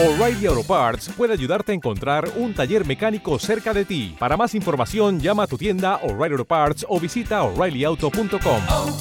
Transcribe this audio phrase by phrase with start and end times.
[0.00, 4.14] O'Reilly Auto Parts puede ayudarte a encontrar un taller mecánico cerca de ti.
[4.16, 8.62] Para más información, llama a tu tienda O'Reilly Auto Parts o visita oreillyauto.com.
[8.68, 8.96] oh,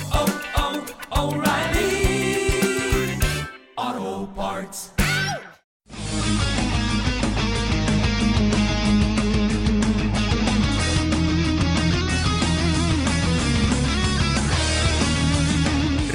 [3.75, 4.91] oh, Parts.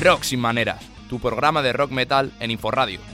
[0.00, 3.11] Rock sin maneras, tu programa de rock metal en Inforradio.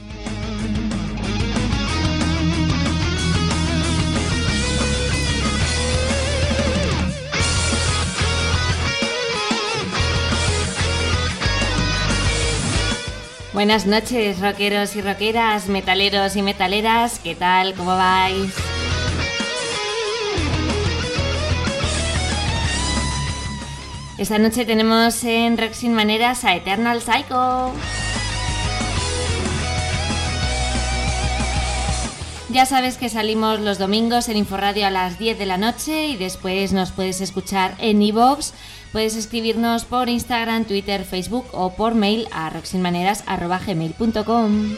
[13.58, 17.74] Buenas noches, rockeros y rockeras, metaleros y metaleras, ¿qué tal?
[17.74, 18.54] ¿Cómo vais?
[24.16, 27.72] Esta noche tenemos en Rock Sin Maneras a Eternal Psycho.
[32.50, 36.16] Ya sabes que salimos los domingos en Inforradio a las 10 de la noche y
[36.16, 38.52] después nos puedes escuchar en iVoox.
[38.92, 44.76] Puedes escribirnos por Instagram, Twitter, Facebook o por mail a rocksinmaneras.gmail.com.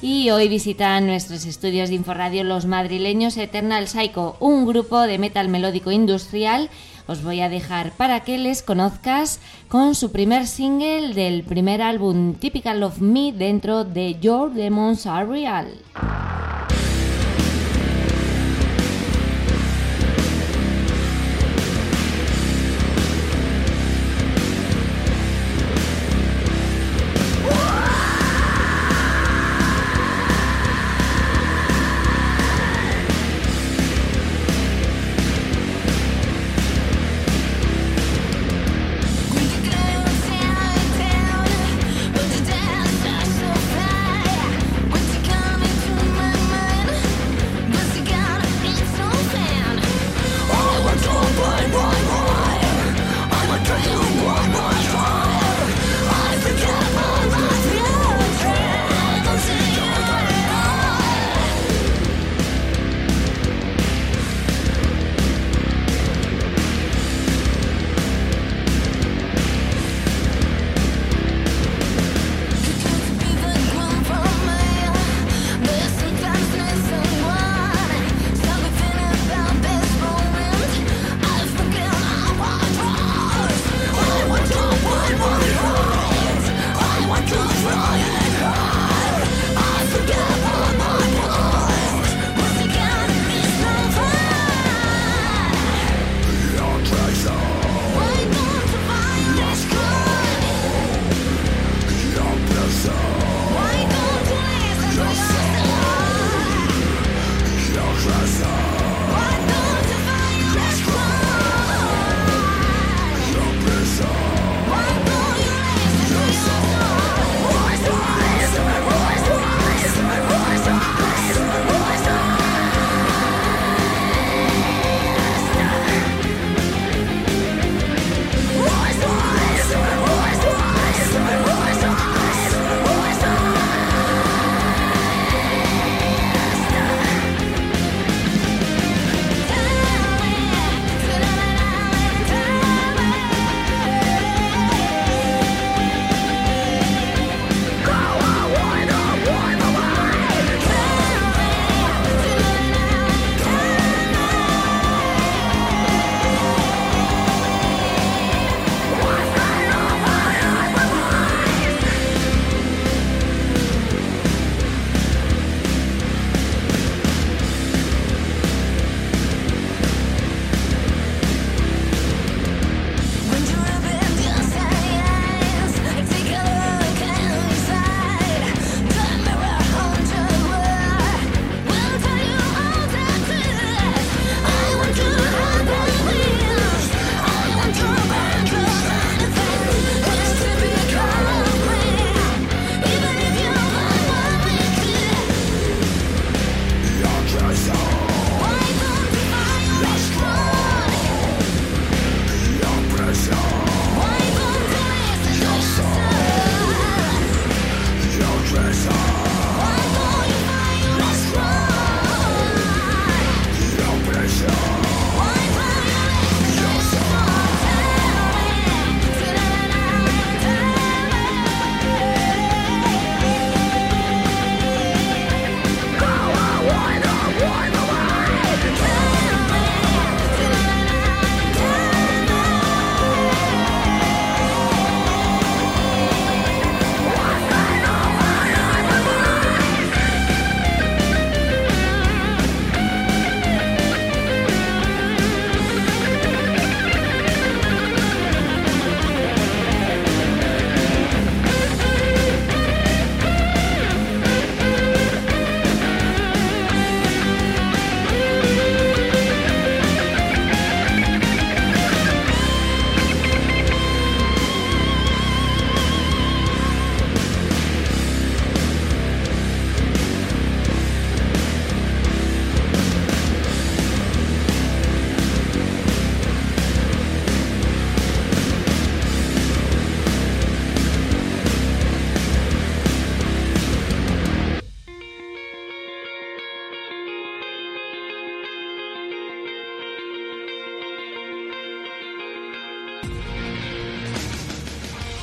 [0.00, 5.48] Y hoy visitan nuestros estudios de Inforradio los madrileños Eternal Psycho, un grupo de metal
[5.48, 6.70] melódico industrial.
[7.08, 12.34] Os voy a dejar para que les conozcas con su primer single del primer álbum
[12.34, 15.68] Typical of Me dentro de Your Demons Are Real.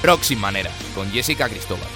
[0.05, 1.87] Rock sin maneras, con Jessica Cristóbal.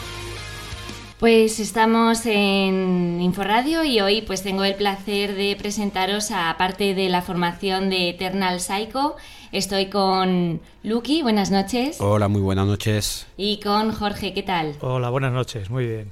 [1.19, 7.09] Pues estamos en Inforadio y hoy pues tengo el placer de presentaros a parte de
[7.09, 9.15] la formación de Eternal Psycho.
[9.51, 11.99] Estoy con Lucky, buenas noches.
[11.99, 13.27] Hola, muy buenas noches.
[13.35, 14.75] Y con Jorge, ¿qué tal?
[14.79, 16.11] Hola, buenas noches, muy bien.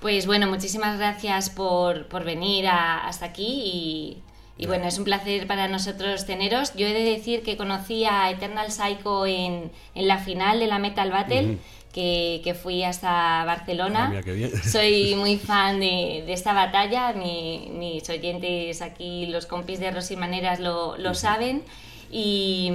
[0.00, 4.18] Pues bueno, muchísimas gracias por, por venir a- hasta aquí y,
[4.58, 6.74] y bueno, es un placer para nosotros teneros.
[6.76, 10.78] Yo he de decir que conocí a Eternal Psycho en, en la final de la
[10.78, 11.58] Metal Battle,
[11.92, 14.04] que, que fui hasta Barcelona.
[14.06, 14.50] Ah, mira qué bien.
[14.64, 20.16] Soy muy fan de, de esta batalla, Mi- mis oyentes aquí, los compis de Rosy
[20.16, 21.62] Maneras lo, lo saben.
[22.10, 22.70] Y,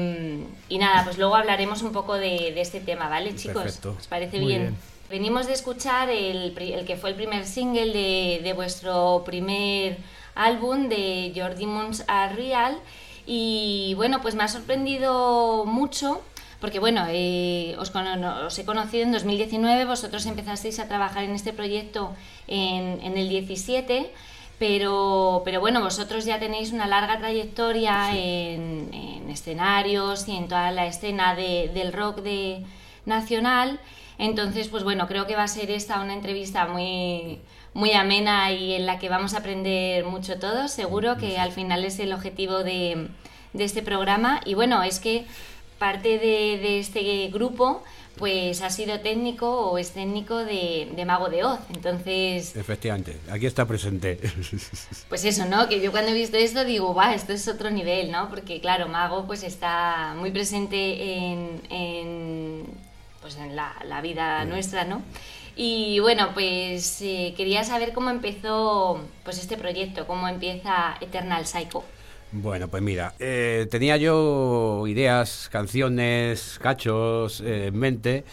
[0.67, 3.63] y nada, pues luego hablaremos un poco de, de este tema, ¿vale, chicos?
[3.63, 3.95] Perfecto.
[3.99, 4.61] ¿Os parece bien?
[4.61, 4.77] bien.
[5.09, 9.97] Venimos de escuchar el, el que fue el primer single de, de vuestro primer
[10.37, 12.77] álbum de Your Demons Are Real
[13.25, 16.21] y bueno, pues me ha sorprendido mucho
[16.61, 17.91] porque bueno, eh, os,
[18.57, 22.15] he conocido en 2019, vosotros empezasteis a trabajar en este proyecto
[22.47, 24.11] en, en el 17,
[24.57, 30.71] pero, pero bueno, vosotros ya tenéis una larga trayectoria en, en escenarios y en toda
[30.71, 32.63] la escena de- del rock de,
[33.05, 33.79] nacional.
[34.17, 37.39] Entonces, pues bueno, creo que va a ser esta una entrevista muy,
[37.73, 40.71] muy amena y en la que vamos a aprender mucho todos.
[40.71, 43.09] Seguro que al final es el objetivo de,
[43.53, 44.41] de este programa.
[44.45, 45.25] Y bueno, es que
[45.77, 47.83] parte de, de este grupo
[48.17, 51.59] pues ha sido técnico o es técnico de, de Mago de Oz.
[51.73, 54.19] Entonces, Efectivamente, aquí está presente.
[55.09, 55.67] pues eso, ¿no?
[55.69, 58.29] Que yo cuando he visto esto digo, va, esto es otro nivel, ¿no?
[58.29, 62.65] Porque claro, Mago pues está muy presente en, en,
[63.21, 65.01] pues en la, la vida nuestra, ¿no?
[65.55, 71.83] Y bueno, pues eh, quería saber cómo empezó pues este proyecto, cómo empieza Eternal Psycho.
[72.31, 78.23] Bueno, pues mira, eh, tenía yo ideas, canciones, cachos eh, en mente.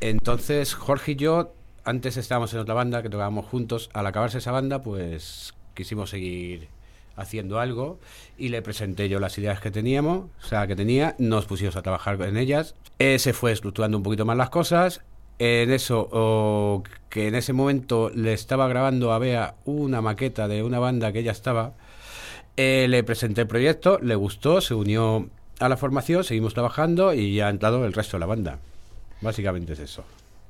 [0.00, 1.52] Entonces, Jorge y yo,
[1.84, 3.90] antes estábamos en otra banda que tocábamos juntos.
[3.92, 6.68] Al acabarse esa banda, pues quisimos seguir
[7.16, 7.98] haciendo algo
[8.38, 11.82] y le presenté yo las ideas que teníamos, o sea, que tenía, nos pusimos a
[11.82, 12.74] trabajar en ellas.
[12.98, 15.02] Eh, se fue estructurando un poquito más las cosas.
[15.38, 20.78] En eso, que en ese momento le estaba grabando a Bea una maqueta de una
[20.78, 21.72] banda que ella estaba.
[22.56, 27.34] Eh, le presenté el proyecto, le gustó, se unió a la formación, seguimos trabajando y
[27.34, 28.58] ya ha entrado el resto de la banda.
[29.20, 30.04] Básicamente es eso.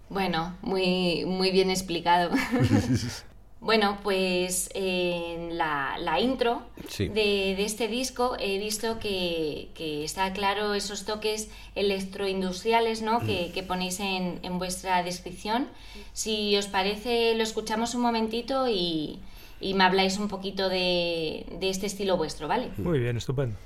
[0.08, 2.30] Bueno, muy, muy bien explicado.
[3.62, 7.06] bueno, pues en la, la intro Sí.
[7.08, 13.20] de, de este disco he visto que, que está claro esos toques electroindustriales ¿no?
[13.20, 15.68] que, que ponéis en, en vuestra descripción.
[16.12, 19.18] Si os parece, lo escuchamos un momentito y,
[19.60, 22.68] y me habláis un poquito de, de este estilo vuestro, ¿vale?
[22.76, 23.56] Muy bien, estupendo.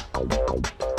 [0.00, 0.89] Música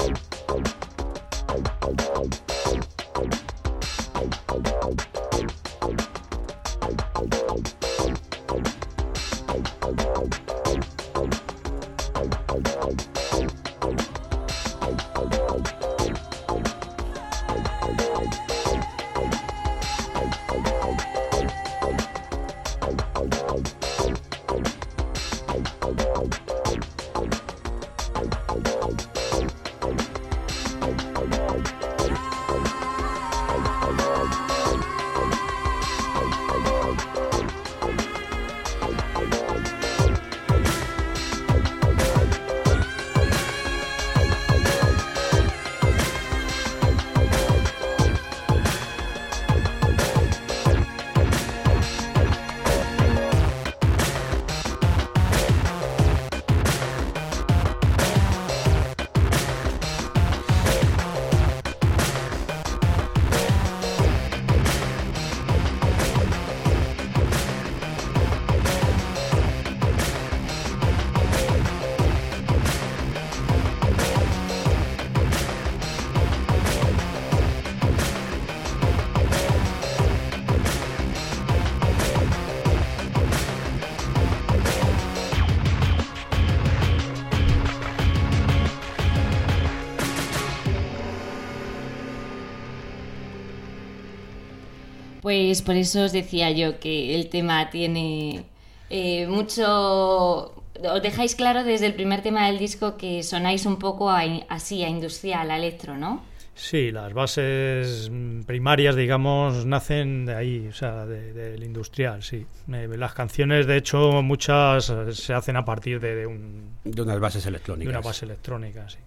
[95.32, 98.44] Pues por eso os decía yo que el tema tiene
[98.90, 100.54] eh, mucho...
[100.84, 104.84] Os dejáis claro desde el primer tema del disco que sonáis un poco a- así,
[104.84, 106.22] a industrial, a electro, ¿no?
[106.54, 108.12] Sí, las bases
[108.46, 112.46] primarias, digamos, nacen de ahí, o sea, de- del industrial, sí.
[112.74, 117.22] Eh, las canciones, de hecho, muchas se hacen a partir de, de un- De unas
[117.22, 117.90] bases de electrónicas.
[117.90, 118.98] una base electrónica, sí.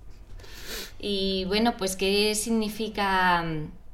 [1.01, 3.45] Y bueno, pues ¿qué significa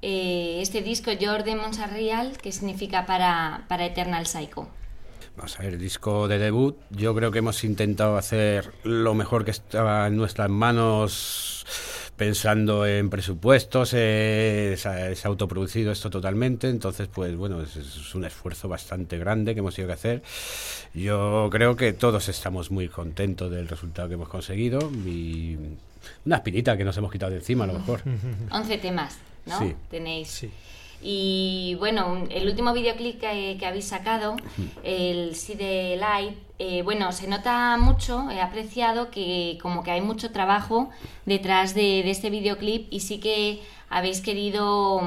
[0.03, 2.33] eh, este disco Are Real?
[2.43, 4.69] ¿Qué significa para, para Eternal Psycho?
[5.37, 9.45] Vamos a ver, el disco de debut, yo creo que hemos intentado hacer lo mejor
[9.45, 11.65] que estaba en nuestras manos,
[12.17, 18.27] pensando en presupuestos, eh, es, es autoproducido esto totalmente, entonces pues bueno, es, es un
[18.27, 20.23] esfuerzo bastante grande que hemos tenido que hacer.
[20.93, 25.57] Yo creo que todos estamos muy contentos del resultado que hemos conseguido y
[26.27, 28.03] una espinita que nos hemos quitado de encima a lo mejor.
[28.51, 29.19] 11 temas,
[29.51, 29.59] ¿no?
[29.59, 29.77] Sí.
[29.91, 30.29] Tenéis.
[30.29, 30.51] Sí.
[31.03, 34.37] Y bueno, el último videoclip que, que habéis sacado,
[34.83, 40.03] el See the Light, eh, bueno, se nota mucho, he apreciado que como que hay
[40.03, 40.91] mucho trabajo
[41.25, 45.01] detrás de, de este videoclip y sí que habéis querido,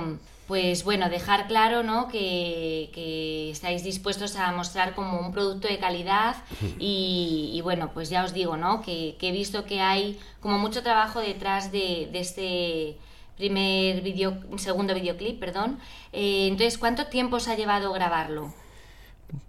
[0.47, 2.07] pues bueno, dejar claro, ¿no?
[2.07, 6.37] Que, que estáis dispuestos a mostrar como un producto de calidad
[6.79, 8.81] y, y bueno, pues ya os digo, ¿no?
[8.81, 12.97] Que, que he visto que hay como mucho trabajo detrás de, de este
[13.37, 15.79] primer video, segundo videoclip, perdón.
[16.11, 18.53] Eh, entonces, ¿cuánto tiempo os ha llevado grabarlo?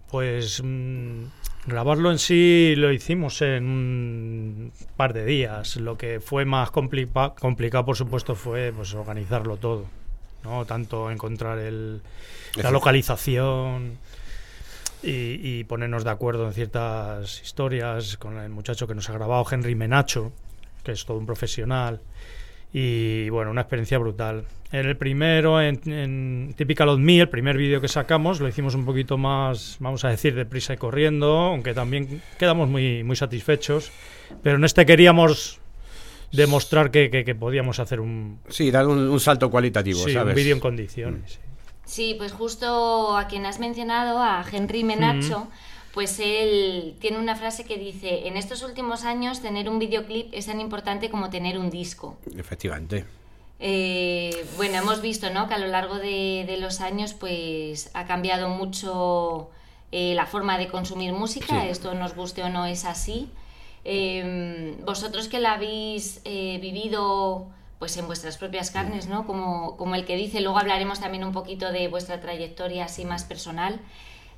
[0.09, 1.23] Pues mm,
[1.67, 5.75] grabarlo en sí lo hicimos en un par de días.
[5.77, 9.85] Lo que fue más complica- complicado, por supuesto, fue pues organizarlo todo.
[10.43, 10.63] ¿no?
[10.65, 12.01] Tanto encontrar el,
[12.55, 13.97] la localización
[15.01, 19.43] y, y ponernos de acuerdo en ciertas historias con el muchacho que nos ha grabado,
[19.49, 20.31] Henry Menacho,
[20.83, 21.99] que es todo un profesional.
[22.73, 24.45] Y bueno, una experiencia brutal.
[24.71, 28.75] En el primero, en, en Typical of Me, el primer vídeo que sacamos, lo hicimos
[28.75, 33.91] un poquito más, vamos a decir, deprisa y corriendo, aunque también quedamos muy, muy satisfechos.
[34.43, 35.59] Pero en este queríamos
[36.31, 40.13] demostrar que, que- que podíamos hacer un, Sí, dar un, un salto cualitativo, sí, un
[40.13, 40.35] ¿sabes?
[40.35, 41.33] vídeo en condiciones.
[41.33, 41.39] sí.
[41.85, 45.47] Sí, pues justo a quien has mencionado, a Henry Menacho,
[45.95, 50.45] pues él tiene una frase que dice, en estos últimos años tener un videoclip es
[50.45, 52.17] tan importante como tener un disco.
[52.37, 53.05] Efectivamente.
[53.59, 55.47] Eh, bueno, hemos visto ¿no?
[55.47, 59.49] que a lo largo de, de los años pues ha cambiado mucho
[59.93, 61.67] eh, la forma de consumir música, Sí.
[61.69, 63.29] esto nos guste o no es así.
[63.85, 67.47] Eh, vosotros que la habéis eh, vivido
[67.79, 69.25] pues en vuestras propias carnes, ¿no?
[69.25, 73.23] Como, como el que dice, luego hablaremos también un poquito de vuestra trayectoria así más
[73.25, 73.79] personal.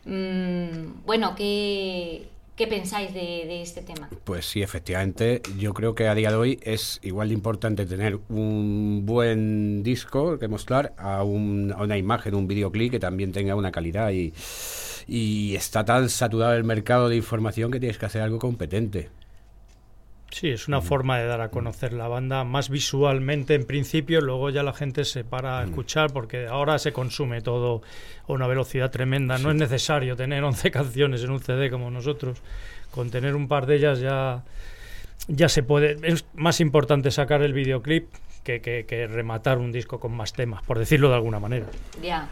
[0.07, 4.09] Mm, bueno, ¿qué, qué pensáis de, este tema?
[4.23, 8.17] Pues sí, efectivamente, yo creo que a día de hoy es igual de importante tener
[8.29, 13.71] un buen disco que mostrar a, un- una imagen, un videoclip que también tenga una
[13.71, 19.09] calidad y está tan saturado el mercado de información que tienes que hacer algo competente.
[20.29, 24.49] Sí, es una forma de dar a conocer la banda más visualmente en principio, luego
[24.49, 27.81] ya la gente se para a escuchar porque ahora se consume todo
[28.27, 29.37] a una velocidad tremenda.
[29.37, 32.39] No es necesario tener 11 canciones en un CD como nosotros.
[32.91, 34.43] Con tener un par de ellas ya,
[35.27, 35.97] ya se puede.
[36.03, 38.07] Es más importante sacar el videoclip
[38.43, 41.67] que, que- que rematar un disco con más temas, por decirlo de alguna manera.
[42.03, 42.29] Ya.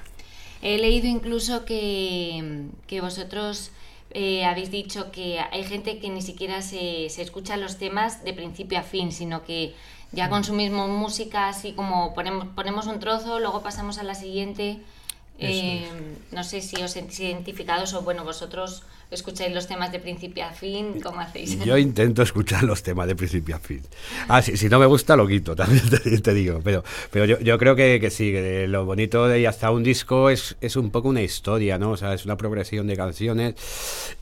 [0.62, 3.72] He leído incluso que, que vosotros
[4.18, 8.32] eh, habéis dicho que hay gente que ni siquiera se, se escucha los temas de
[8.32, 9.76] principio a fin, sino que
[10.14, 14.80] ya consumimos música así como ponemos, ponemos un trozo, luego pasamos a la siguiente.
[15.38, 15.86] Eh,
[16.32, 20.52] no sé si os sentís identificados o bueno, vosotros escucháis los temas de principio a
[20.52, 21.60] fin, ¿cómo hacéis?
[21.64, 23.82] Yo intento escuchar los temas de principio a fin.
[24.28, 26.62] Ah, sí, si no me gusta lo quito, también te, te digo.
[26.64, 30.30] Pero, pero yo, yo creo que, que sí, que lo bonito de hasta un disco
[30.30, 31.92] es, es un poco una historia, ¿no?
[31.92, 33.56] O sea, es una progresión de canciones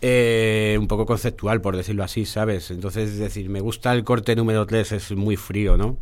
[0.01, 2.71] eh, un poco conceptual, por decirlo así, ¿sabes?
[2.71, 5.97] Entonces, es decir, me gusta el corte número 3, es muy frío, ¿no?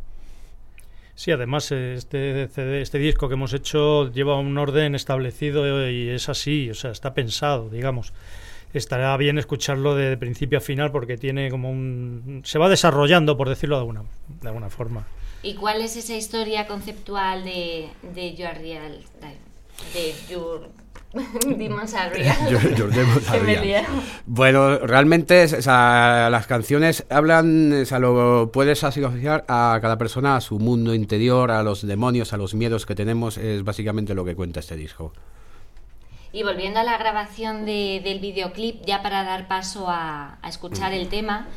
[1.16, 6.30] Sí, además este CD, este disco que hemos hecho lleva un orden establecido y es
[6.30, 8.14] así, o sea, está pensado, digamos.
[8.74, 12.42] Estará bien escucharlo de, principio a final porque tiene como un...
[12.46, 14.04] se va desarrollando, por decirlo de alguna,
[14.42, 15.06] de alguna forma.
[15.44, 19.00] ¿Y cuál es esa historia conceptual de, de Your Real?
[19.94, 20.70] De Your
[23.46, 23.84] Lié.
[24.26, 30.38] Bueno, realmente o sea, las canciones hablan, o sea, lo puedes asociar a cada persona,
[30.38, 34.26] a su mundo interior, a los demonios, a los miedos que tenemos, es básicamente lo
[34.26, 35.14] que cuenta este disco.
[36.34, 40.94] Y volviendo a la grabación de- del videoclip, ya para dar paso a, a escuchar
[40.94, 41.48] el tema,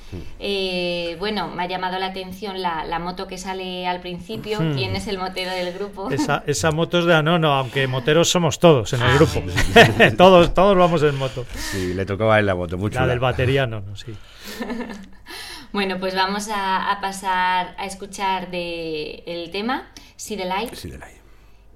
[0.41, 4.61] eh, bueno, me ha llamado la atención la, la moto que sale al principio.
[4.61, 4.75] Hmm.
[4.75, 6.11] ¿Quién es el motero del grupo?
[6.11, 9.43] Esa, esa moto es de Anono, aunque moteros somos todos en el Ah, grupo.
[10.19, 11.47] todos, todos vamos en moto.
[11.55, 12.99] Sí, le tocaba en la moto, mucho.
[12.99, 14.13] La del batería no, no, sí.
[15.73, 19.89] Bueno, pues vamos a, a pasar a escuchar de el tema
[20.29, 21.09] the Light Sí, de la-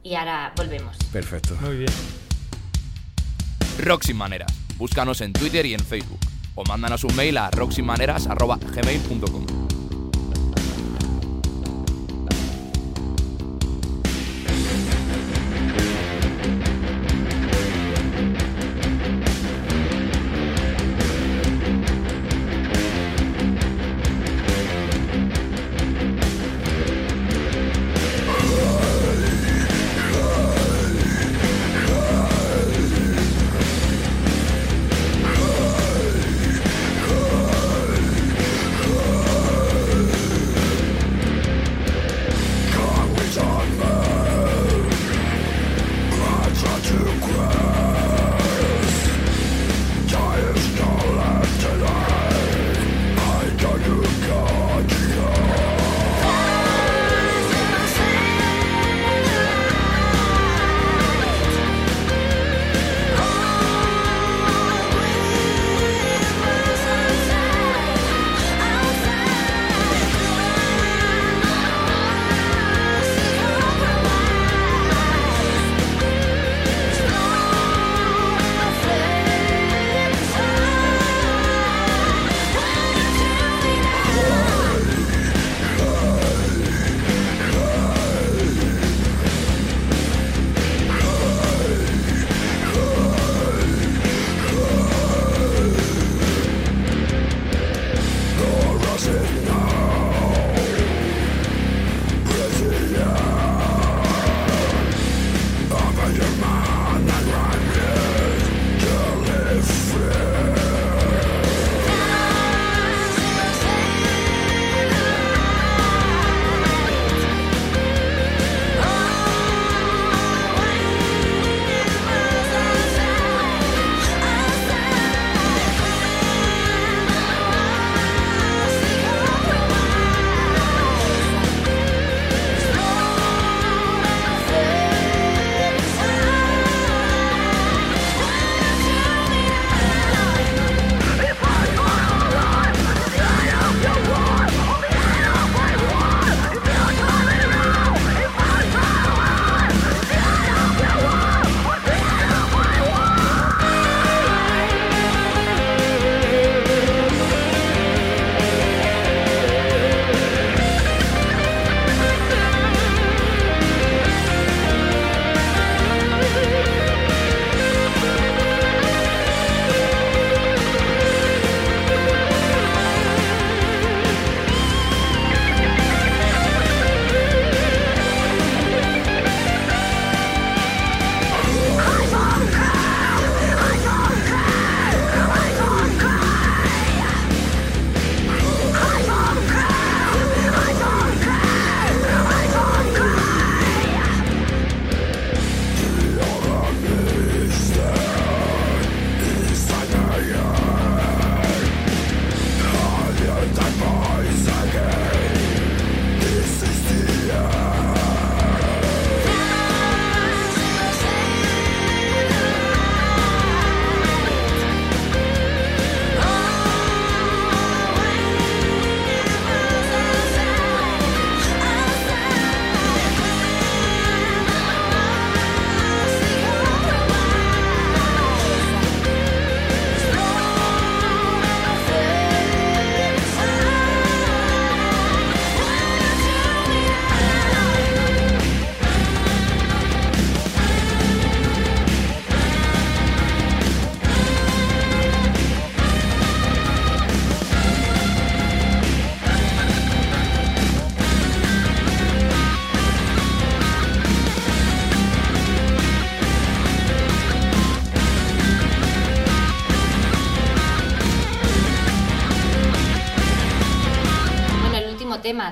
[0.05, 0.97] y ahora volvemos.
[1.13, 1.57] Perfecto.
[1.61, 1.93] Muy bien.
[3.79, 4.53] Rock maneras.
[4.77, 6.19] Búscanos en Twitter y en Facebook.
[6.55, 9.68] O mándanos un mail a rocksinmaneras.gmail.com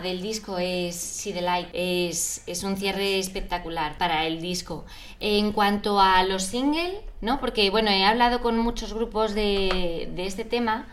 [0.06, 4.84] del disco es See the Light, es, es un cierre espectacular para el disco.
[5.20, 7.38] En cuanto a los singles, ¿no?
[7.40, 10.86] Porque bueno, he hablado con muchos grupos de, de este tema.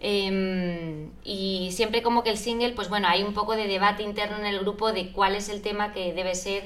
[0.00, 4.36] eh, y siempre como que el single, pues bueno, hay un poco de debate interno
[4.38, 6.62] en el grupo de cuál es el tema que debe ser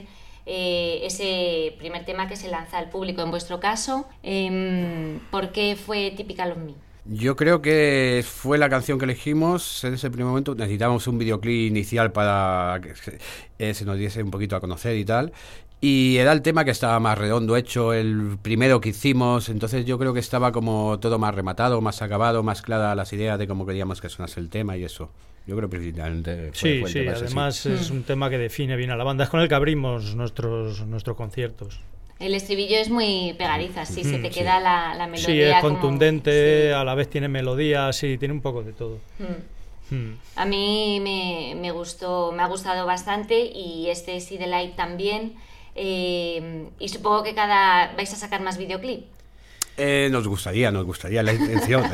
[0.46, 3.22] eh, ese primer tema que se lanza al público.
[3.22, 6.74] En vuestro caso, eh, ¿por qué fue Typical of Me?
[7.11, 10.55] Yo creo que fue la canción que elegimos en ese primer momento.
[10.55, 13.18] Necesitábamos un videoclip inicial para que se,
[13.59, 15.33] eh, se nos diese un poquito a conocer y tal.
[15.81, 19.97] Y era el tema que estaba más redondo hecho, el primero que hicimos, entonces yo
[19.97, 23.64] creo que estaba como todo más rematado, más acabado, más clara las ideas de cómo
[23.64, 25.09] queríamos que sonase el tema y eso.
[25.47, 28.97] Yo creo principalmente fue- Sí, fue sí, además es un tema que define bien a
[28.97, 29.23] la banda.
[29.25, 31.81] Es con el que abrimos nuestros, nuestros conciertos.
[32.20, 35.26] El estribillo es muy pegadiza, sí, se te Mm, queda la, la melodía.
[35.26, 36.72] Sí, es como- contundente, sí.
[36.72, 38.98] a la vez tiene melodía, sí, tiene un poco de todo.
[39.20, 39.94] Mm.
[39.94, 40.18] Mm.
[40.37, 45.35] A mí me, me gustó, me ha gustado bastante y este See the Light también.
[45.76, 49.04] Eh, y supongo que cada vais a sacar más videoclip.
[49.76, 51.85] Eh, nos gustaría, nos gustaría la intención.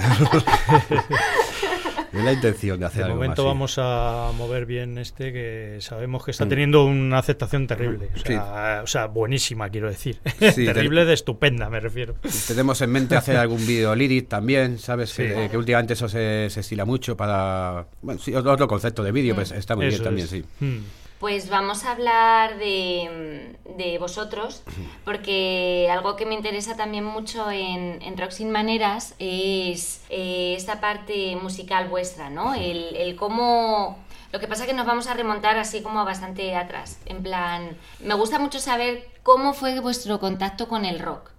[2.13, 6.25] Es la intención de hacer De algo momento vamos a mover bien este que sabemos
[6.25, 8.09] que está teniendo una aceptación terrible.
[8.15, 10.21] O sea, o sea, buenísima, quiero decir.
[10.39, 12.15] Sí, terrible de estupenda, me refiero.
[12.47, 15.11] Tenemos en mente hacer algún vídeo lyric también, ¿sabes?
[15.11, 15.25] Sí.
[15.25, 17.87] Que, que últimamente eso se, se estila mucho para...
[18.01, 20.31] Bueno, sí, otro, concepto de vídeo, pues está muy Eso bien también, es.
[20.31, 20.45] sí.
[20.61, 20.79] Mm.
[21.25, 24.63] Pues vamos a hablar de, de vosotros,
[25.07, 30.83] porque algo que me interesa también mucho en, en Rock Sin Maneras es eh, esta
[30.83, 32.53] parte musical vuestra, ¿no?
[32.53, 34.05] El, el cómo...
[34.33, 36.99] Lo que pasa es que nos vamos a remontar así como bastante atrás.
[37.07, 41.31] En plan, me gusta mucho saber cómo fue vuestro contacto con el rock.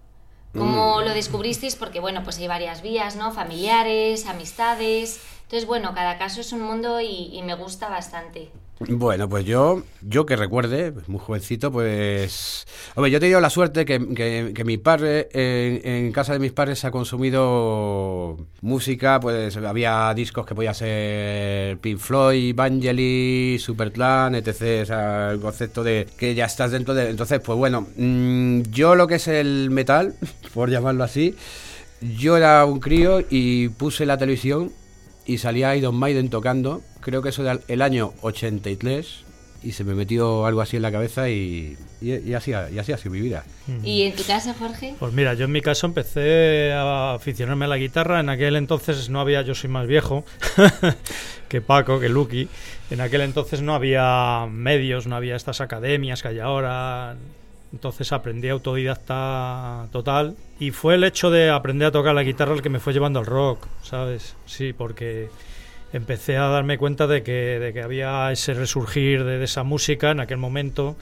[0.58, 1.76] ¿Cómo lo descubristeis?
[1.76, 3.32] Porque, bueno, pues hay varias vías, ¿no?
[3.34, 5.22] Familiares, amistades.
[5.44, 8.52] Entonces, bueno, cada caso es un mundo y, y me gusta bastante.
[8.80, 12.68] Bueno, pues yo, yo que recuerde, muy jovencito, pues...
[12.96, 16.52] Hombre, yo he tenido la suerte que, que, que mi padre, en, casa de mis
[16.52, 24.82] padres, ha consumido música, pues había discos que podía ser Pink Floyd, Vangelis, Supertramp, etc.
[24.82, 27.10] O sea, el concepto de que ya estás dentro de...
[27.10, 30.16] Entonces, pues bueno, mm, yo lo que es el metal,
[30.54, 31.36] por llamarlo así,
[32.02, 34.72] yo era un crío y puse la televisión
[35.26, 39.22] y salía Iron Maiden tocando, creo que eso era el año 83,
[39.64, 42.78] y se me metió algo así en la cabeza y, y, y así, ha- y
[42.78, 43.44] así ha sido mi vida.
[43.84, 44.94] ¿Y en tu casa, Jorge?
[45.00, 48.20] Pues mira, yo en mi caso empecé a aficionarme a la guitarra.
[48.20, 50.24] En aquel entonces no había, yo soy más viejo
[51.50, 52.48] que Paco, que Lucky.
[52.92, 57.16] En aquel entonces no había medios, no había estas academias que hay ahora.
[57.74, 60.36] Entonces aprendí autodidacta total.
[60.60, 63.20] Y fue el hecho de aprender a tocar la guitarra el que me fue llevando
[63.20, 64.36] al rock, ¿sabes?
[64.46, 65.30] Sí, porque
[65.96, 70.12] empecé a darme cuenta de que, de que había ese resurgir de, de esa música
[70.12, 70.96] en aquel momento,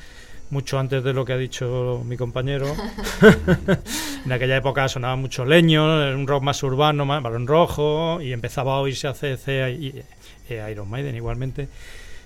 [0.50, 2.68] mucho antes de lo que ha dicho mi compañero.
[4.26, 5.84] en aquella época sonaba mucho leño,
[6.16, 10.04] un rock más urbano, más balón rojo, y empezaba a oírse a CC y,
[10.50, 11.68] y Iron Maiden igualmente.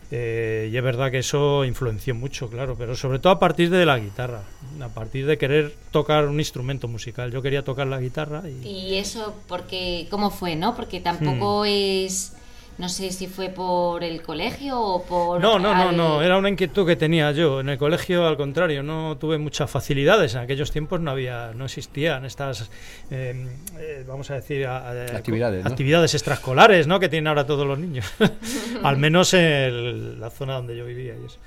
[0.10, 3.86] Eh, y es verdad que eso influenció mucho, claro, pero sobre todo a partir de
[3.86, 4.44] la guitarra,
[4.82, 7.32] a partir de querer tocar un instrumento musical.
[7.32, 8.66] Yo quería tocar la guitarra y...
[8.66, 10.76] Y eso, porque ¿cómo fue, no?
[10.76, 12.37] Porque tampoco es...
[12.78, 15.42] No sé si fue por el colegio o por...
[15.42, 17.60] No, no, no, al- no, era una inquietud que tenía yo.
[17.62, 20.36] En el colegio, al contrario, no tuve muchas facilidades.
[20.36, 22.70] En aquellos tiempos no había, no existían estas,
[23.10, 23.48] eh,
[23.80, 25.72] eh, vamos a decir, a- a- Actividades, ¿no?
[25.72, 27.00] actividades extraescolares, ¿no?
[27.00, 28.06] Que tienen ahora todos los niños.
[28.84, 31.38] al menos en el- la zona donde yo vivía y eso.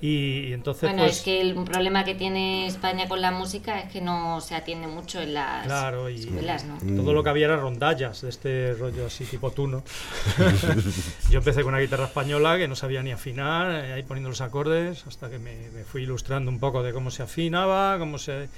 [0.00, 3.80] Y, y entonces, Bueno, pues, es que el problema que tiene España con la música
[3.80, 6.76] es que no se atiende mucho en las Claro, y- escuelas, ¿no?
[7.02, 9.82] Todo lo que había era rondallas de este rollo así tipo tuno.
[11.30, 14.42] Yo empecé con una guitarra española que no sabía ni afinar, eh, ahí poniendo los
[14.42, 18.48] acordes, hasta que me, me fui ilustrando un poco de cómo se afinaba, cómo se...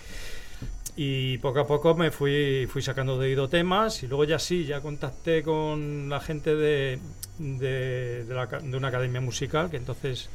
[0.97, 4.65] Y poco a poco me fui, fui sacando de oído temas y luego ya sí,
[4.65, 6.99] ya contacté con la gente de,
[7.39, 10.29] de, de la de una academia musical que entonces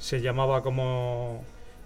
[0.00, 1.44] se llamaba como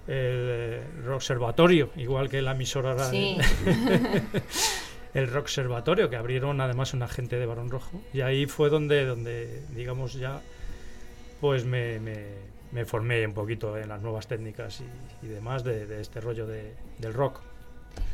[0.09, 0.81] el
[1.12, 3.37] Observatorio, igual que la emisora Sí.
[5.14, 8.00] el Rock Observatorio, que abrieron además una gente de Barón Rojo.
[8.12, 10.40] Y ahí fue donde, donde digamos, ya
[11.40, 15.87] pues me, me- me formé un poquito en las nuevas técnicas y, y demás de,
[15.87, 17.38] de este rollo de- del rock.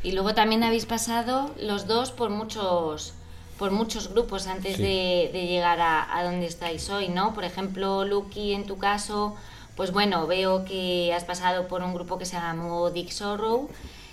[0.03, 3.15] Y luego también habéis pasado los dos por muchos
[3.57, 4.81] por muchos grupos antes Sí.
[4.81, 7.33] de, de llegar a, a donde estáis hoy, ¿no?
[7.35, 9.35] Por ejemplo, Lucky, en tu caso,
[9.81, 13.67] pues bueno, veo que has pasado por un grupo que se llamó Dick Sorrow,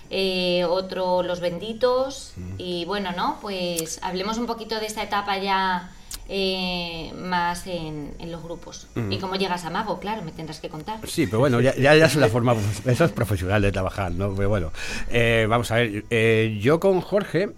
[0.09, 3.37] eh, otro Los Benditos, y bueno, ¿no?
[3.43, 5.91] Pues hablemos un poquito de esta etapa ya
[6.27, 8.87] eh, más en, en los grupos.
[9.11, 11.07] Y cómo llegas a Mago, claro, me tendrás que contar.
[11.07, 14.35] Sí, pero bueno, ya, ya, es la forma, eso es profesional de trabajar, ¿no?
[14.35, 14.73] Pero bueno,
[15.11, 17.51] eh, vamos a ver, yo con Jorge,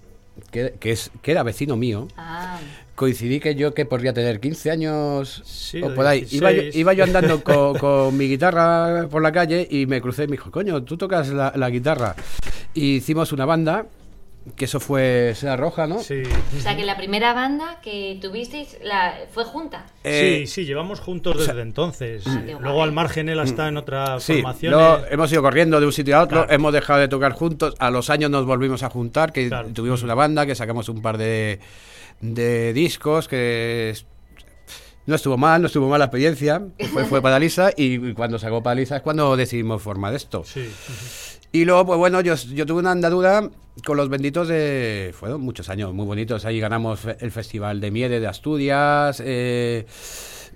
[0.51, 2.59] que, que, es, que era vecino mío, Ah,
[3.01, 6.21] coincidí que yo que podría tener 15 años Sí, o por ahí.
[6.21, 6.39] 16.
[6.43, 10.25] Iba yo, iba yo andando con, con mi guitarra por la calle y me crucé
[10.25, 12.15] y me dijo, coño, tú tocas la, la guitarra.
[12.75, 13.87] Y hicimos una banda
[14.57, 16.01] que eso fue Seda Roja, ¿no?
[16.01, 16.23] Sí.
[16.59, 19.87] O sea que la primera banda que tuvisteis la, fue junta.
[20.05, 22.25] Eh, sí, sí, llevamos juntos desde entonces.
[22.27, 24.79] Ah, Luego al margen él está en otras Sí, formaciones.
[24.79, 26.53] luego hemos ido corriendo de un sitio a otro, Claro.
[26.55, 29.69] hemos dejado de tocar juntos, a los años nos volvimos a juntar, que Claro.
[29.75, 31.61] tuvimos una banda, que sacamos un par de,
[32.21, 33.95] de discos, que
[35.07, 38.97] no estuvo mal, no estuvo mal la experiencia, fue, fue Padalisa, y cuando sacó Padalisa
[38.97, 40.45] es cuando decidimos formar esto.
[40.45, 40.69] Sí.
[41.53, 43.51] Y luego, pues bueno, yo, yo tuve una andadura
[43.85, 45.13] con los benditos de...
[45.19, 46.45] Fueron muchos años muy bonitos.
[46.45, 49.21] Ahí ganamos el Festival de Miede de Asturias.
[49.25, 49.85] eh,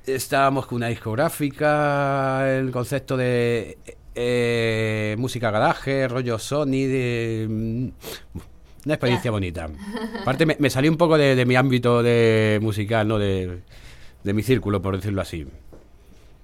[0.07, 3.79] estábamos con una discográfica, el concepto de
[4.15, 7.91] eh, música garaje, rollo Sony, de...
[8.85, 9.69] Una experiencia bonita.
[10.23, 13.19] Aparte, me, me salí un poco de, de mi ámbito de musical, ¿no?
[13.19, 13.61] De,
[14.23, 15.47] de mi círculo, por decirlo así.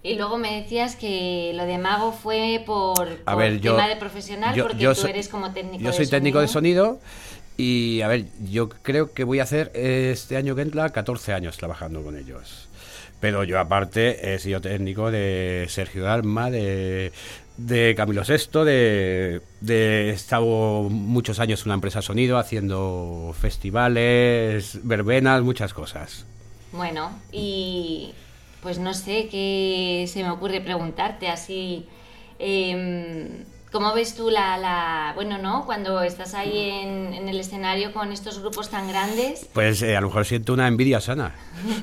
[0.02, 3.88] Y luego me decías que lo de mago fue por, A por ver, yo- tema
[3.88, 6.84] de profesional, yo- porque yo tú eres como técnico Yo de soy técnico de sonido.
[6.84, 7.00] sonido
[7.58, 11.58] y, a ver, yo creo que voy a hacer este año que entra 14 años
[11.58, 12.68] trabajando con ellos.
[13.20, 17.12] Pero yo aparte he sido técnico de Sergio Dalma, de,
[17.66, 25.42] de Camilo Sesto, de, de estado muchos años en una empresa sonido haciendo festivales, verbenas,
[25.42, 26.26] muchas cosas.
[26.72, 28.12] Bueno, y
[28.62, 31.86] pues no sé qué se me ocurre preguntarte así.
[32.38, 35.64] em, ¿Cómo ves tú la, la- Bueno, ¿no?
[35.64, 39.46] Cuando estás ahí en, en el escenario con estos grupos tan grandes.
[39.52, 41.34] Pues eh, a lo mejor siento una envidia sana.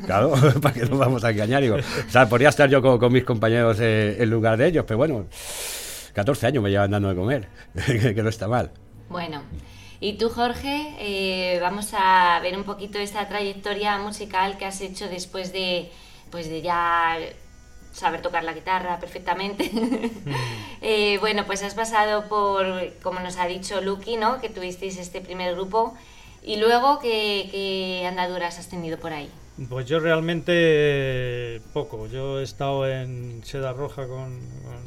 [0.06, 1.62] Claro, para que no vamos a engañar.
[1.62, 4.84] Digo, o sea, podría estar yo con, con mis compañeros eh, en lugar de ellos,
[4.86, 5.28] pero bueno,
[6.14, 7.48] 14 años me llevan dando de comer,
[7.86, 8.70] que, que no está mal.
[9.08, 9.42] Bueno,
[10.02, 15.08] y tú, Jorge, eh, vamos a ver un poquito esta trayectoria musical que has hecho
[15.08, 15.90] después de,
[16.32, 17.18] pues de ya
[17.98, 19.70] saber tocar la guitarra perfectamente.
[20.80, 24.40] Eh, bueno, pues has pasado por, como nos ha dicho Lucky, ¿no?
[24.40, 25.98] Que tuvisteis este primer grupo.
[26.44, 29.28] Y luego, ¿qué, qué andaduras has tenido por ahí?
[29.70, 32.08] Pues yo realmente eh, poco.
[32.08, 34.84] Yo he estado en Seda Roja con, con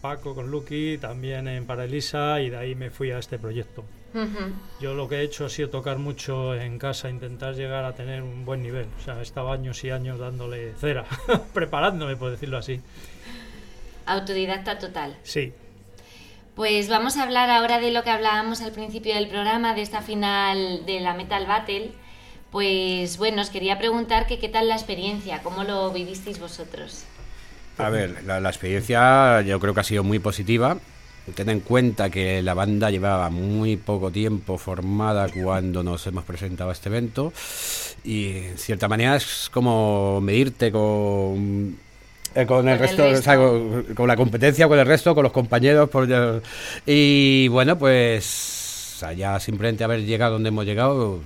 [0.00, 3.84] Paco, con Lucky, también en Paralisa y de ahí me fui a este proyecto.
[4.80, 8.22] Yo lo que he hecho ha sido tocar mucho en casa, intentar llegar a tener
[8.22, 8.86] un buen nivel.
[8.98, 11.04] O sea, he estado años y años dándole cera,
[11.54, 12.80] preparándome, por decirlo así.
[14.06, 15.18] Autodidacta total.
[15.22, 15.52] Sí,
[16.54, 20.00] Pues vamos a hablar ahora de lo que hablábamos al principio del programa, de esta
[20.02, 21.92] final de la Metal Battle.
[22.50, 27.04] Pues bueno, os quería preguntar que qué tal la experiencia, cómo lo vivisteis vosotros.
[27.78, 30.78] A ver, la, la experiencia yo creo que ha sido muy positiva.
[31.34, 36.70] Ten en cuenta que la banda llevaba muy poco tiempo formada cuando nos hemos presentado
[36.70, 37.32] a este evento
[38.04, 41.76] y en cierta manera es como medirte con,
[42.34, 45.32] eh, con el resto, o sea, con, con la competencia, con el resto, con los
[45.32, 45.90] compañeros.
[45.90, 46.42] por-
[46.86, 51.20] y bueno, pues allá simplemente haber llegado donde hemos llegado,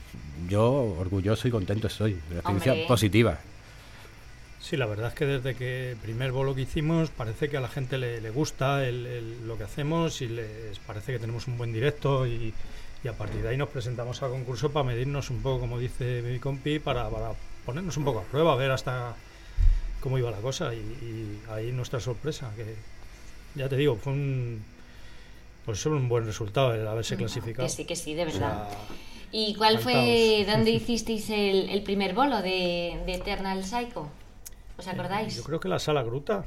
[0.49, 2.13] yo orgulloso y contento estoy.
[2.13, 2.87] de La experiencia Hombre.
[2.89, 3.39] positiva.
[4.71, 7.61] Sí, la verdad es que desde que el primer bolo que hicimos parece que a
[7.61, 11.49] la gente le, le gusta el- el- lo que hacemos y les parece que tenemos
[11.49, 12.55] un buen directo y,
[13.03, 16.23] y a partir de ahí nos presentamos al concurso para medirnos un poco, como dice
[16.23, 17.33] mi compi, para, para
[17.67, 19.17] ponernos un poco a prueba, ver hasta
[20.01, 22.65] cómo iba la cosa y, y ahí nuestra sorpresa, que
[23.59, 24.63] ya te digo, fue un,
[25.67, 27.67] pues un buen resultado el haberse clasificado.
[27.67, 28.69] Que sí, que sí, de O verdad.
[28.69, 28.69] sea,
[29.33, 34.09] ¿Y cuál fue, dónde hicisteis el, el primer bolo de, de Eternal Psycho?
[34.81, 35.37] ¿Os acordáis?
[35.37, 36.45] Yo creo que la sala Gruta.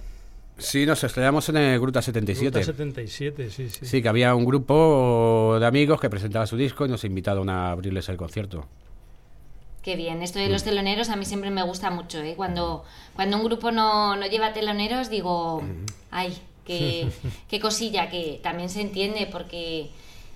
[0.57, 2.49] Sí, nos estrellamos en el Gruta 77.
[2.49, 3.85] Gruta 77, sí, sí.
[3.85, 7.71] Sí, que había un grupo de amigos que presentaba su disco y nos invitaron a
[7.71, 8.65] abrirles el concierto.
[9.83, 12.33] Qué bien, esto de los teloneros a mí siempre me gusta mucho, ¿eh?
[12.35, 12.83] Cuando,
[13.15, 15.61] cuando un grupo no, no lleva teloneros digo,
[16.09, 17.09] ay, qué,
[17.49, 19.91] qué cosilla, que también se entiende porque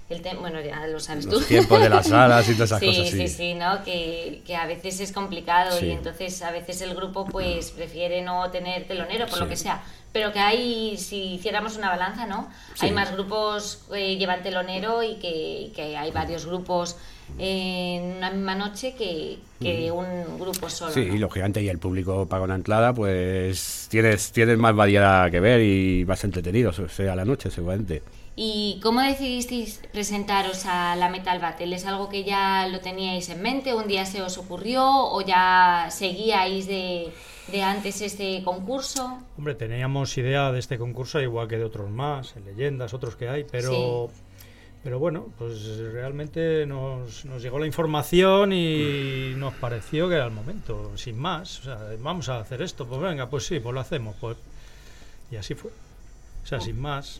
[0.09, 1.31] el te- bueno, ya lo sabes tú.
[1.33, 3.17] Los tiempos de las salas y todas esas sí, cosas, sí.
[3.17, 3.83] Sí, sí, ¿no?
[3.83, 5.87] Que, que a veces es complicado Sí.
[5.87, 9.83] y entonces a veces el grupo pues prefiere no tener telonero por lo que sea.
[10.13, 12.49] Pero que hay, si hiciéramos una balanza, ¿no?
[12.79, 16.95] Hay más grupos que llevan telonero y que, que hay varios grupos
[17.37, 20.93] en una misma noche que, que un grupo solo.
[20.93, 21.15] Sí, ¿no?
[21.15, 25.61] y lógicamente, y el público paga una entrada, pues tienes, tienes más variedad que ver
[25.61, 28.01] y más entretenido, o sea, a la noche seguramente.
[28.39, 31.75] ¿Y cómo decidisteis presentaros a la Metal Battle?
[31.75, 33.73] ¿Es algo que ya lo teníais en mente?
[33.73, 34.85] ¿Un día se os ocurrió?
[34.85, 37.11] ¿O ya seguíais de,
[37.51, 39.23] de antes este concurso?
[39.39, 43.27] Hombre, teníamos idea de este concurso, igual que de otros más, en leyendas, otros que
[43.27, 44.11] hay, pero,
[44.83, 50.31] pero bueno, pues realmente nos, nos llegó la información y nos pareció que era el
[50.31, 51.61] momento, sin más.
[51.61, 54.15] O sea, vamos a hacer esto, pues venga, pues sí, pues lo hacemos.
[54.21, 54.37] Pues,
[55.31, 55.71] y así fue.
[56.43, 57.19] O sea, sin más.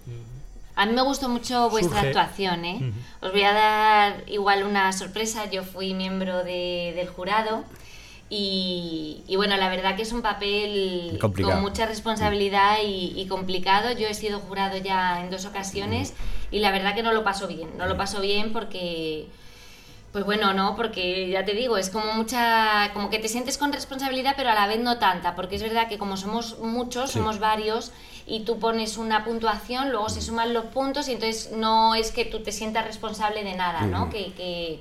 [0.77, 2.07] A mí me gustó mucho vuestra Surge.
[2.19, 2.93] actuación, ¿eh?
[3.21, 5.49] Os voy a dar igual una sorpresa.
[5.49, 7.65] Yo fui miembro de- del jurado
[8.29, 11.53] y, y bueno, la verdad que es un papel Complicado.
[11.55, 13.91] con mucha responsabilidad y, y complicado.
[13.91, 16.13] Yo he sido jurado ya en dos ocasiones
[16.51, 17.69] y la verdad que no lo paso bien.
[17.77, 19.27] No lo paso bien porque...
[20.13, 23.71] Pues bueno, no, porque ya te digo, es como mucha, como que te sientes con
[23.73, 27.39] responsabilidad, pero a la vez no tanta, porque es verdad que como somos muchos, somos
[27.39, 27.91] varios,
[28.27, 32.25] y tú pones una puntuación, luego se suman los puntos, y entonces no es que
[32.25, 34.09] tú te sientas responsable de nada, ¿no?
[34.09, 34.79] Que, que-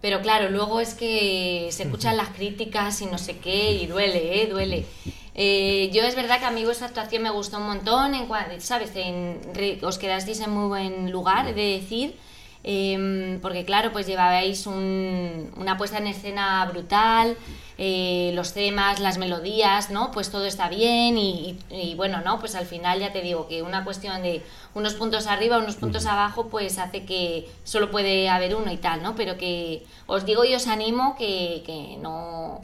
[0.00, 4.42] pero claro, luego es que se escuchan las críticas y no sé qué, y duele,
[4.42, 4.46] ¿eh?
[4.46, 4.86] Duele.
[5.34, 8.26] Eh, yo es verdad que a mí vuestra actuación me gustó un montón, en
[8.62, 8.92] ¿sabes?
[8.94, 9.40] En-
[9.82, 12.16] os quedasteis en muy buen lugar, he de decir.
[12.62, 17.36] Em, porque claro, pues llevabais un- una puesta en escena brutal,
[17.78, 20.10] eh, los temas, las melodías, ¿no?
[20.10, 22.38] Pues todo está bien y, y- y bueno, ¿no?
[22.38, 24.42] Pues al final ya te digo que una cuestión de
[24.74, 29.02] unos puntos arriba, unos puntos abajo, pues hace que solo puede haber uno y tal,
[29.02, 29.14] ¿no?
[29.16, 32.60] Pero que os digo y os animo que, que no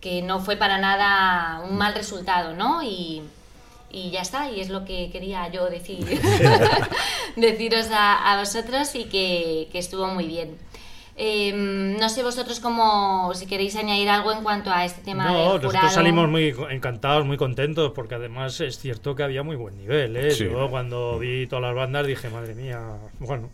[0.00, 2.82] que no fue para nada un mal resultado, ¿no?
[2.82, 3.20] Y,
[3.90, 5.98] y ya está, y es lo que quería yo decir,
[7.36, 10.58] deciros a, a vosotros y que, que estuvo muy bien.
[11.22, 15.52] Eh, no sé vosotros cómo, si queréis añadir algo en cuanto a este tema No,
[15.58, 19.76] del nosotros salimos muy encantados, muy contentos, porque además es cierto que había muy buen
[19.76, 20.16] nivel.
[20.16, 20.30] ¿eh?
[20.30, 20.44] Sí.
[20.50, 22.80] Yo cuando vi todas las bandas dije, madre mía,
[23.18, 23.50] bueno,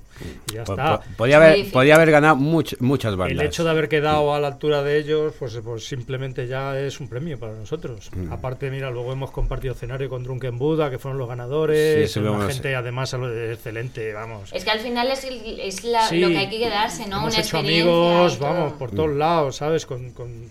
[0.49, 0.99] y ya está.
[1.01, 3.33] po- podía, haber, podía haber ganado much- muchas bandas.
[3.41, 7.01] El hecho de haber quedado a la altura de ellos, pues, pues simplemente ya es
[7.01, 8.11] un premio para nosotros.
[8.15, 8.33] Mm.
[8.33, 12.13] Aparte, mira, luego hemos compartido escenario con Drunken Buddha, que fueron los ganadores.
[12.13, 14.51] Sí, una gente, además, excelente, vamos.
[14.53, 17.17] Es que al final es, el- es la- Sí, lo que hay que quedarse, ¿no?
[17.19, 19.87] Hemos Una hecho amigos, vamos, por todos lados, ¿sabes?
[19.87, 20.51] Con, con-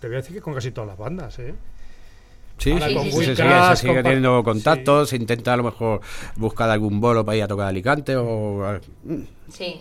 [0.00, 1.54] te voy a decir que con casi todas las bandas, ¿eh?
[2.58, 5.16] Sí, sí, con sí, Will se sigue, Crash, se sigue con pa- teniendo contactos, se
[5.16, 6.00] intenta a lo mejor
[6.36, 8.80] buscar algún bolo para ir a tocar Alicante o...
[9.04, 9.80] mm, Sí,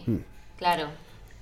[0.58, 0.88] claro.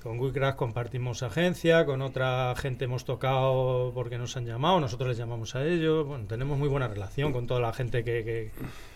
[0.04, 5.18] Con Wicraft compartimos agencia, con otra gente hemos tocado porque nos han llamado, nosotros les
[5.18, 6.06] llamamos a ellos.
[6.06, 8.52] Bueno, tenemos muy buena relación con toda la gente que, que,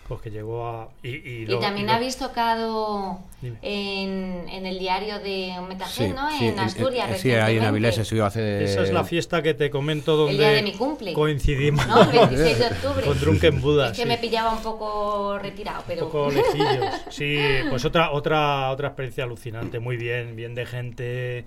[0.08, 0.88] pues, que llegó a.
[1.02, 3.18] Y, y Y lo- también lo- habéis tocado
[3.62, 6.30] en, en el diario de Metajet, Sí, ¿no?
[6.38, 7.64] sí, en Asturias, eh, sí, ahí en.
[7.64, 8.64] Avilés se subió hace...
[8.64, 11.12] Esa es la fiesta que te comento donde El día de mi cumple.
[11.12, 12.02] coincidimos ¿No?
[12.02, 13.04] El 26 de octubre.
[13.06, 13.86] con Drunken Buddha.
[13.90, 14.08] Es que sí.
[14.08, 16.06] me pillaba un poco retirado, Un pero...
[16.06, 16.86] poco lejillos.
[17.10, 21.44] Sí, pues otra, otra, otra experiencia alucinante, muy bien, bien de gente,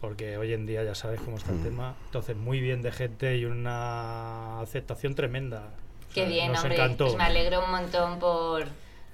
[0.00, 1.94] porque hoy en día ya sabes cómo está el tema.
[2.06, 5.70] Entonces, muy bien de gente y una aceptación tremenda.
[6.14, 6.76] Qué bien, nos hombre.
[6.76, 7.04] encantó.
[7.06, 8.66] Pues me alegro un montón por,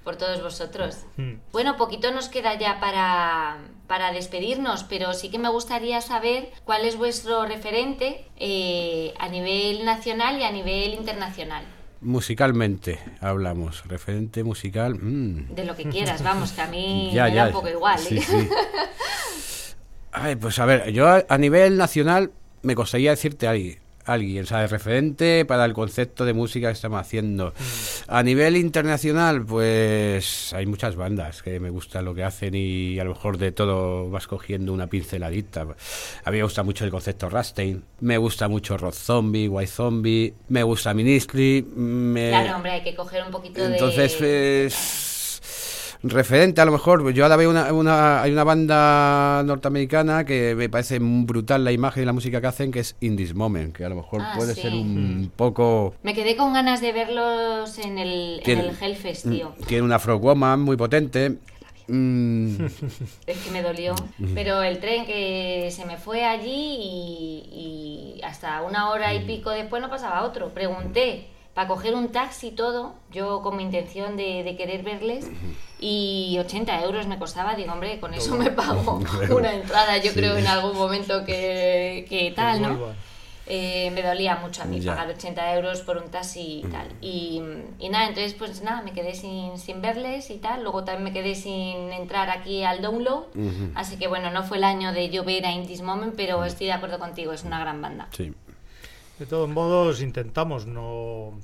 [0.03, 0.99] por todos vosotros.
[1.17, 1.33] Mm.
[1.51, 6.85] Bueno, poquito nos queda ya para, para despedirnos, pero sí que me gustaría saber cuál
[6.85, 11.63] es vuestro referente eh, a nivel nacional y a nivel internacional.
[12.01, 14.95] Musicalmente hablamos, referente musical...
[14.95, 17.41] mm, De lo que quieras, vamos, que a mí ya, me ya.
[17.43, 17.99] da un poco igual.
[17.99, 18.21] Sí, ¿eh?
[18.21, 18.49] sí.
[20.11, 22.31] Ay, pues a ver, yo a, a nivel nacional
[22.61, 23.47] me costaría decirte
[24.05, 24.71] alguien, alguien, ¿sabes?
[24.71, 27.53] Referente para el concepto de música que estamos haciendo.
[28.07, 33.03] A nivel internacional, pues hay muchas bandas que me gustan lo que hacen y a
[33.03, 35.61] lo mejor de todo vas cogiendo una pinceladita.
[36.23, 40.33] A mí me gusta mucho el concepto Rastein, me gusta mucho Rock Zombie, White Zombie,
[40.49, 42.29] me gusta Ministry, me...
[42.29, 43.73] Claro, hombre, hay que coger un poquito de...
[43.73, 45.14] Entonces, pues,
[46.09, 50.69] referente a lo mejor, yo ahora veo una, una- hay una banda norteamericana que me
[50.69, 53.83] parece brutal la imagen y la música que hacen, que es In This Moment, que
[53.85, 54.61] a lo mejor Ah, puede sí.
[54.61, 55.95] ser un poco...
[56.03, 59.53] Me quedé con ganas de verlos en el, en Tiene- el Hellfest, tío.
[59.67, 61.37] Tiene una Frog Woman muy potente.
[61.87, 62.65] Mm,
[63.27, 63.93] Es que me dolió.
[64.33, 69.51] Pero el tren que se me fue allí y, y hasta una hora y pico
[69.51, 70.49] después no pasaba otro.
[70.49, 75.27] Pregunté para coger un taxi y todo, yo con mi intención de, de querer verles,
[75.79, 77.55] y 80 euros me costaba.
[77.55, 78.99] Digo, hombre, con eso me pago
[79.35, 82.79] una entrada, yo creo, en algún momento que, que tal, ¿no?
[83.47, 84.95] Eh, me dolía mucho a mí Ya.
[84.95, 86.87] pagar 80 euros por un taxi y tal.
[86.99, 87.41] Y,
[87.77, 90.63] y nada, entonces pues nada, me quedé sin, sin verles y tal.
[90.63, 93.25] Luego también me quedé sin entrar aquí al download.
[93.75, 96.65] Así que bueno, no fue el año de llover a In This Moment, pero estoy
[96.67, 98.07] de acuerdo contigo, es una gran banda.
[98.11, 98.33] sí.
[99.19, 101.39] De todos modos, intentamos no,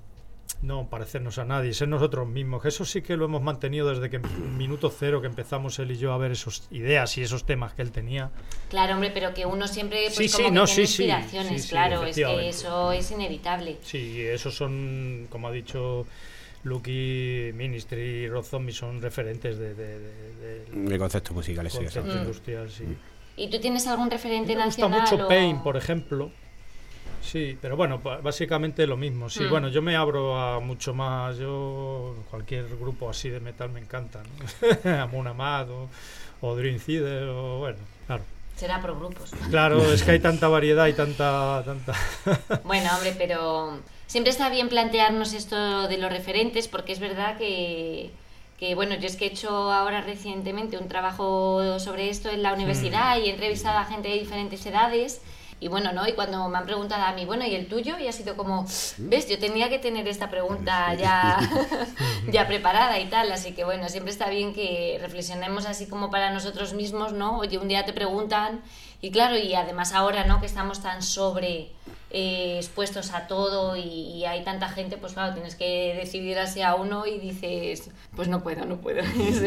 [0.61, 2.65] no parecernos a nadie, ser nosotros mismos.
[2.65, 4.23] Eso sí que lo hemos mantenido desde que el
[4.57, 7.81] minuto cero que empezamos él y yo a ver esas ideas y esos temas que
[7.81, 8.29] él tenía.
[8.69, 11.03] Claro, hombre, pero que uno siempre pues Sí, sí, como que no, tiene sí, sí,
[11.03, 13.77] inspiraciones, sí, sí, claro, es que eso es inevitable.
[13.83, 16.05] Sí, esos son, como ha dicho
[16.63, 22.11] Lucky, Ministry, Rob Zombie, son referentes de, de, de- El concepto musical Mm.
[22.19, 22.69] industrial.
[22.69, 22.83] Sí.
[23.37, 25.09] ¿Y tú tienes algún referente Me gusta nacional?
[25.09, 26.31] mucho o- Pain, por ejemplo.
[27.21, 29.29] Sí, pero bueno, básicamente lo mismo.
[29.29, 29.49] Sí, Mm.
[29.49, 31.37] bueno, yo me abro a mucho más.
[31.37, 34.21] Yo, cualquier grupo así de metal me encanta.
[34.23, 34.91] ¿no?
[35.03, 35.89] Amon Amarth o,
[36.41, 38.23] o Dream Theater, o bueno, claro.
[38.55, 39.31] Será por grupos.
[39.49, 41.63] Claro, es que hay tanta variedad y tanta.
[41.65, 41.93] tanta
[42.63, 48.11] Bueno, hombre, pero siempre está bien plantearnos esto de los referentes, porque es verdad que,
[48.59, 52.53] que, bueno, yo es que he hecho ahora recientemente un trabajo sobre esto en la
[52.53, 55.21] universidad y he entrevistado a gente de diferentes edades.
[55.61, 56.07] Y bueno, ¿no?
[56.07, 57.99] Y cuando me han preguntado a mí, bueno, ¿y el tuyo?
[57.99, 58.65] Y ha sido como,
[58.97, 59.29] ¿ves?
[59.29, 61.37] Yo tenía que tener esta pregunta ya,
[62.31, 63.31] ya preparada y tal.
[63.31, 67.37] Así que bueno, siempre está bien que reflexionemos así como para nosotros mismos, ¿no?
[67.37, 68.61] Oye, un día te preguntan,
[69.01, 70.39] y claro, y además ahora, ¿no?
[70.39, 71.69] Que estamos tan sobre
[72.09, 76.73] eh, expuestos a todo y, y hay tanta gente, pues claro, tienes que decidir hacia
[76.73, 79.01] uno y dices, pues no puedo, no puedo.
[79.19, 79.43] es,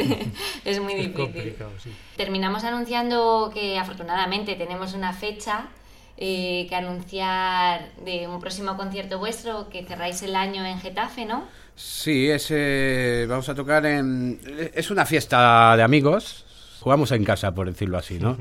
[0.64, 1.56] es muy difícil.
[1.82, 1.92] sí.
[2.16, 5.70] Terminamos anunciando que afortunadamente tenemos una fecha
[6.16, 11.44] eh, que anunciar de un próximo concierto vuestro que cerráis el año en Getafe, ¿no?
[11.76, 12.52] Sí, es,
[13.28, 14.40] vamos a tocar en...
[14.74, 16.44] Es una fiesta de amigos.
[16.84, 18.36] Jugamos en casa, por decirlo así, ¿no?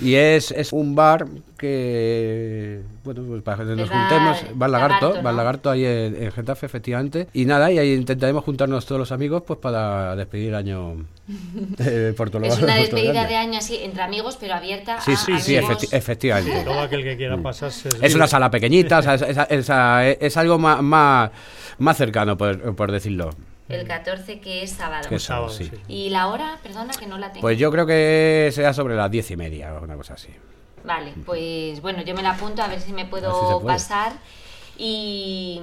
[0.00, 1.24] Y es, es un bar
[1.56, 5.36] que, bueno, pues para que nos juntemos, Bar Lagarto, Lagarto, Bar ¿no?
[5.38, 7.28] Lagarto ahí en, en Getafe, efectivamente.
[7.32, 10.96] Y nada, y ahí intentaremos juntarnos todos los amigos pues para despedir el año
[11.78, 13.30] eh, por todo lo Es una despedida grande.
[13.30, 16.64] de año así, entre amigos, pero abierta Sí, a sí, sí, efecti- efectivamente.
[16.64, 17.88] Todo aquel que quiera pasarse.
[18.02, 21.30] Es una sala pequeñita, o sea, es, es- es- es algo más, más,
[21.78, 23.30] más cercano, por, por decirlo.
[23.68, 25.08] El 14 que es sábado.
[25.08, 25.70] Que es sábado, sí.
[25.88, 26.58] ¿Y la hora?
[26.62, 27.40] Perdona que no la tengo.
[27.40, 30.28] Pues yo creo que será sobre las diez y media o una cosa así.
[30.84, 34.12] Vale, pues bueno, yo me la apunto a ver si me puedo si pasar.
[34.78, 35.60] Y,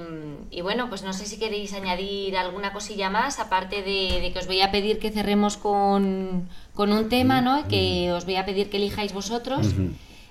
[0.50, 4.38] y bueno, pues no sé si queréis añadir alguna cosilla más, aparte de, de que
[4.40, 7.66] os voy a pedir que cerremos con, con un tema, ¿no?
[7.68, 9.68] Que os voy a pedir que elijáis vosotros.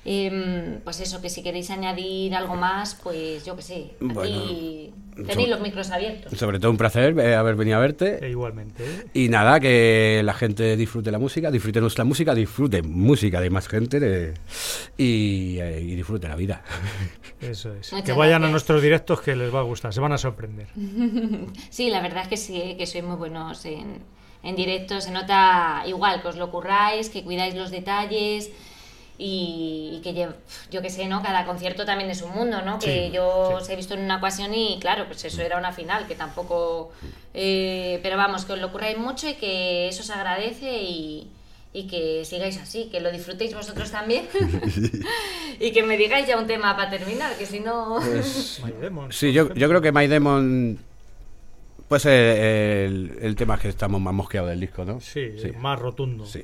[0.05, 4.91] Em, pues eso, que si queréis añadir algo más, pues yo que sé, aquí
[5.25, 6.37] tenéis los micros abiertos.
[6.37, 8.19] Sobre todo un placer eh, haber venido a verte.
[8.25, 8.83] E igualmente.
[8.83, 9.05] ¿eh?
[9.13, 13.69] Y nada, que la gente disfrute la música, disfrute nuestra música, disfrute música de más
[13.69, 14.33] gente de-
[14.97, 16.63] y, eh, y disfrute la vida.
[17.41, 17.93] Eso es.
[17.93, 20.67] Muchas que vayan a nuestros directos que les va a gustar, se van a sorprender.
[21.69, 22.75] Sí, la verdad es que sí, ¿eh?
[22.77, 23.99] que sois muy buenos en,
[24.43, 24.99] en directo.
[25.01, 28.51] Se nota igual que os lo curráis, que cuidáis los detalles
[29.25, 30.13] y, y que
[30.71, 31.21] yo que sé, ¿no?
[31.23, 32.77] Cada concierto también es un mundo, ¿no?
[32.79, 33.53] Que Sí, yo sí.
[33.63, 36.91] os he visto en una ocasión y claro, pues eso era una final, que tampoco...
[37.33, 41.29] eh, pero vamos, que os lo curráis mucho y que eso se agradece y,
[41.71, 44.27] y que sigáis así, que lo disfrutéis vosotros también
[45.59, 47.99] y que me digáis ya un tema para terminar, que si no...
[48.63, 50.79] My Demons, Sí, yo, yo creo que My Demon
[51.87, 54.99] pues el, el tema que estamos más mosqueados del disco, ¿no?
[54.99, 56.25] Sí, más rotundo.
[56.25, 56.43] Sí.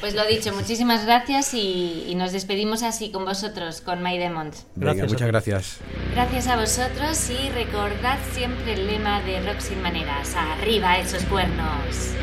[0.00, 4.66] Pues lo dicho, muchísimas gracias y, nos despedimos así con vosotros, con My Demons.
[4.76, 5.78] Gracias, muchas gracias.
[6.12, 12.14] Gracias a vosotros y recordad siempre el lema de Rock Sin Maneras, arriba esos cuernos.